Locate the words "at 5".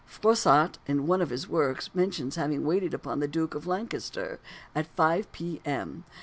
4.73-5.31